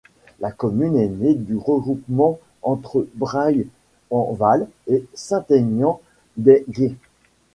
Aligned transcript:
La 0.39 0.51
commune 0.51 0.97
est 0.97 1.09
née 1.09 1.35
du 1.35 1.55
regroupement 1.55 2.39
entre 2.63 3.07
Bray-en-Val 3.13 4.67
et 4.87 5.05
Saint-Aignan-des-Gués. 5.13 6.97